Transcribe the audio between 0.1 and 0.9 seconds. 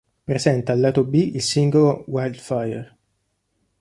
Presenta al